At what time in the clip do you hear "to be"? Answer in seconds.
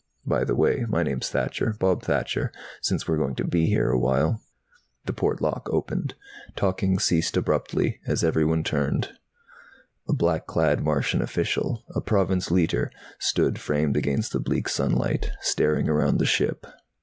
3.35-3.67